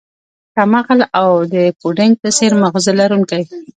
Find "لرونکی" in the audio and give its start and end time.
2.99-3.41